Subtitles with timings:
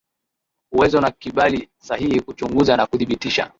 [0.71, 3.49] uwezo na kibali sahihi kuchunguza na kuthibitisha